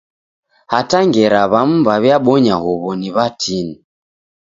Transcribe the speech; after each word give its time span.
Hata 0.73 0.97
ngera 1.07 1.41
w'amu 1.51 1.77
w'aw'ibonya 1.87 2.55
huw'o 2.63 2.89
ni 2.99 3.09
w'atini. 3.15 3.75